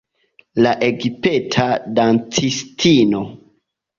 La 0.65 0.71
egipta 0.85 1.67
dancistino. 1.99 3.21